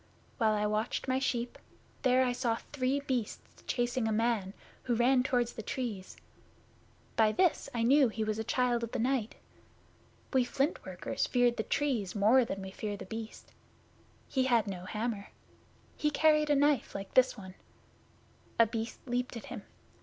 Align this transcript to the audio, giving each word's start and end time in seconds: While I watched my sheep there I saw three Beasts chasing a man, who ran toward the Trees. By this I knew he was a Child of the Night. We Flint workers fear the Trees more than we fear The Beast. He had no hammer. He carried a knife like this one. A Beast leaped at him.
While 0.39 0.53
I 0.53 0.65
watched 0.65 1.07
my 1.07 1.19
sheep 1.19 1.59
there 2.01 2.23
I 2.25 2.31
saw 2.31 2.57
three 2.73 3.01
Beasts 3.01 3.61
chasing 3.67 4.07
a 4.07 4.11
man, 4.11 4.55
who 4.85 4.95
ran 4.95 5.21
toward 5.21 5.49
the 5.49 5.61
Trees. 5.61 6.17
By 7.15 7.31
this 7.31 7.69
I 7.71 7.83
knew 7.83 8.07
he 8.09 8.23
was 8.23 8.39
a 8.39 8.43
Child 8.43 8.81
of 8.83 8.93
the 8.93 8.97
Night. 8.97 9.35
We 10.33 10.43
Flint 10.43 10.83
workers 10.87 11.27
fear 11.27 11.51
the 11.51 11.61
Trees 11.61 12.15
more 12.15 12.43
than 12.45 12.63
we 12.63 12.71
fear 12.71 12.97
The 12.97 13.05
Beast. 13.05 13.51
He 14.27 14.45
had 14.45 14.65
no 14.65 14.85
hammer. 14.85 15.27
He 15.95 16.09
carried 16.09 16.49
a 16.49 16.55
knife 16.55 16.95
like 16.95 17.13
this 17.13 17.37
one. 17.37 17.53
A 18.57 18.65
Beast 18.65 19.01
leaped 19.05 19.37
at 19.37 19.45
him. 19.53 19.61